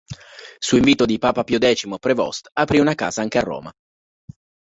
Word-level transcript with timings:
Su 0.59 0.77
invito 0.77 1.05
di 1.05 1.19
papa 1.19 1.43
Pio 1.43 1.59
X 1.59 1.83
Prévost 1.99 2.49
aprì 2.53 2.79
una 2.79 2.95
casa 2.95 3.21
anche 3.21 3.37
a 3.37 3.41
Roma. 3.43 3.71